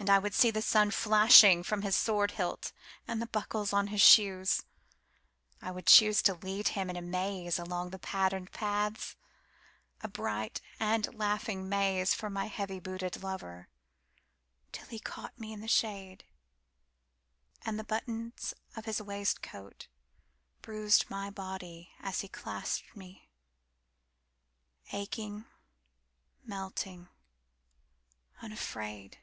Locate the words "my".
12.30-12.44, 21.10-21.28